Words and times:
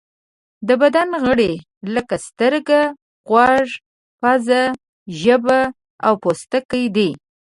د 0.67 0.69
بدن 0.81 1.09
غړي 1.23 1.53
لکه 1.93 2.15
سترګه، 2.27 2.79
غوږ، 3.29 3.69
پزه، 4.21 4.63
ژبه 5.21 5.59
او 6.05 6.13
پوستکی 6.23 6.85
دي. 6.95 7.09